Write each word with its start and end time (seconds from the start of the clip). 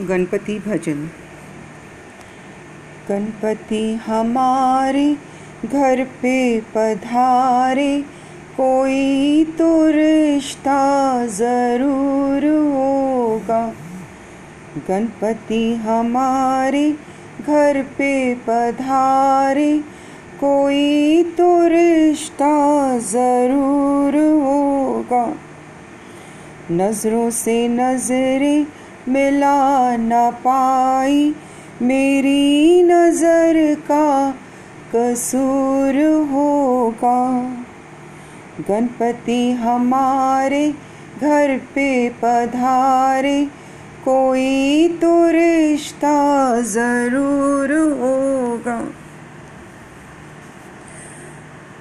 गणपति 0.00 0.58
भजन। 0.58 0.98
गणपति 3.08 3.82
हमारे 4.06 5.06
घर 5.64 6.02
पे 6.22 6.60
पधारे, 6.74 8.00
कोई 8.56 9.44
तो 9.58 9.70
रिश्ता 9.86 10.76
ज़रूर 11.26 12.46
होगा। 12.46 13.60
गणपति 14.88 15.74
हमारे 15.74 16.90
घर 17.40 17.82
पे 17.98 18.34
पधारे, 18.48 19.72
कोई 20.40 21.22
तो 21.38 21.66
रिश्ता 21.68 22.54
ज़रूर 22.98 24.16
होगा। 24.42 25.26
नज़रों 26.70 27.30
से 27.30 27.68
नज़रें 27.68 28.66
मिला 29.08 29.58
न 29.96 30.30
पाई। 30.40 31.34
मेरी 31.82 32.82
नज़र 32.82 33.56
का 33.80 34.08
कसूर 34.94 35.96
होगा। 36.30 37.20
गणपति 38.60 39.40
हमारे 39.60 40.66
घर 41.22 41.56
पे 41.74 41.88
पधारे। 42.22 43.38
कोई 44.04 44.88
तो 45.02 45.12
रिश्ता 45.30 46.16
ज़रूर 46.66 47.72
होगा। 48.00 48.78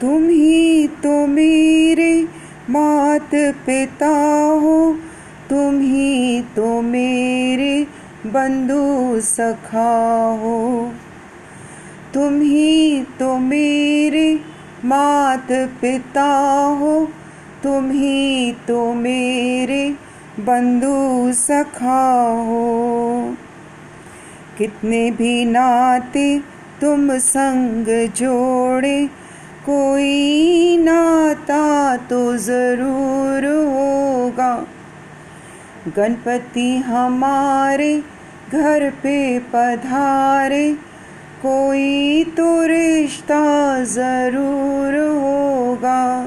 तुम 0.00 0.28
ही 0.28 0.86
तो 1.02 1.14
मेरे 1.26 2.12
मात 2.70 3.30
पिता 3.66 4.12
हो। 4.62 4.76
तुम 5.50 5.80
ही 5.80 6.09
तो 6.40 6.82
मेरे 6.82 7.86
बंधु 8.26 9.20
सखा 9.20 10.38
हो। 10.42 10.92
तुम 12.14 12.40
ही 12.40 13.02
तो 13.02 13.36
मेरे 13.36 14.40
मात 14.84 15.48
पिता 15.52 16.30
हो। 16.80 17.08
तुम 17.62 17.90
ही 17.90 18.52
तो 18.52 18.92
मेरे 18.94 19.94
बंधु 20.40 21.32
सखा 21.32 22.20
हो। 22.48 23.36
कितने 24.58 25.10
भी 25.10 25.44
नाते 25.44 26.38
तुम 26.80 27.18
संग 27.18 27.86
जोड़े, 28.16 29.06
कोई 29.66 30.76
नाता 30.76 31.96
तो 31.96 32.36
ज़रूर 32.36 33.44
होगा। 33.44 34.66
गणपति 35.88 36.76
हमारे 36.76 37.92
घर 38.52 38.90
पे 39.02 39.38
पधारे। 39.52 40.72
कोई 41.42 42.24
तो 42.36 42.48
रिश्ता 42.66 43.42
ज़रूर 43.84 44.94
होगा। 44.94 46.26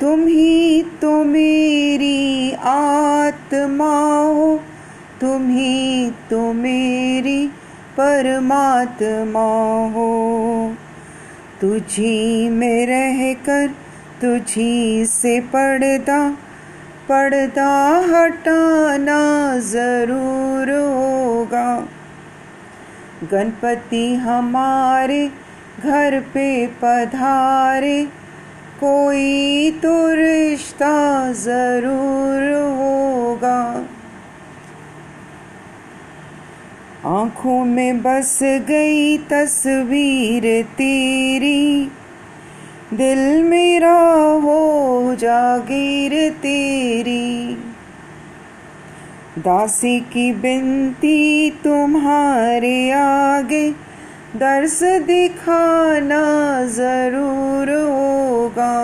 तुम 0.00 0.26
ही 0.26 0.82
तो 1.00 1.12
मेरी 1.24 2.52
आत्मा 2.64 3.94
हो 4.26 4.60
तुम 5.20 5.48
ही 5.50 6.10
तो 6.30 6.52
मेरी 6.52 7.46
परमात्मा 7.96 9.48
हो 9.92 10.12
तुझी 11.60 12.48
में 12.48 12.86
रहकर 12.86 13.66
तुझी 14.20 15.04
से 15.06 15.40
पढ़ता 15.54 16.20
पर्दा 17.10 17.72
हटाना 18.08 19.22
ज़रूर 19.58 20.70
होगा। 20.70 21.70
गणपति 23.32 24.02
हमारे 24.16 25.22
घर 25.80 26.18
पे 26.34 26.66
पधारे, 26.82 28.02
कोई 28.80 29.70
तो 29.82 29.94
रिश्ता 30.14 30.92
ज़रूर 31.32 32.42
होगा। 32.78 33.58
आँखों 37.10 37.64
में 37.64 38.02
बस 38.02 38.38
गई 38.68 39.16
तस्वीर 39.28 40.44
तेरी, 40.78 41.90
दिल 42.94 43.20
मेरा 43.44 43.98
हो 44.42 45.14
जागीर 45.14 46.12
तेरी। 46.42 46.69
दासी 49.40 49.98
की 50.00 50.32
बिनती 50.32 51.50
तुम्हारे 51.64 52.90
आगे, 52.90 53.70
दर्श 54.36 54.78
दिखाना 55.06 56.24
ज़रूर 56.68 57.70
होगा। 57.70 58.74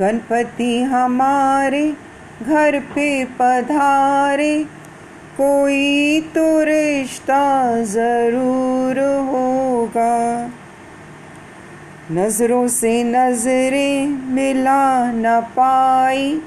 गणपति 0.00 0.82
हमारे 0.82 1.84
घर 2.42 2.78
पे 2.94 3.08
पधारे, 3.38 4.56
कोई 5.36 6.20
तो 6.34 6.46
रिश्ता 6.64 7.44
ज़रूर 7.84 8.98
होगा। 9.28 10.16
नज़रों 12.12 12.66
से 12.68 13.02
नज़रें 13.04 14.08
मिला 14.34 15.12
न 15.12 15.40
पाई 15.56 16.40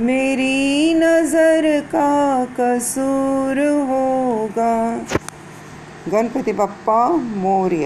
मेरी 0.00 0.94
नज़र 0.94 1.80
का 1.94 2.44
कसूर 2.58 3.58
होगा। 3.88 4.74
गणपति 6.08 6.52
बप्पा 6.52 7.06
मोरिया। 7.08 7.78